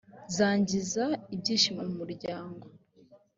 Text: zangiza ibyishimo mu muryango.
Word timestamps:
zangiza 0.35 1.05
ibyishimo 1.35 1.81
mu 1.87 1.93
muryango. 2.01 2.65